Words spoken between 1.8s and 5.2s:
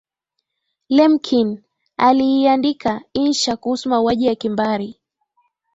aliiandika insha kuhusu mauaji ya kimbari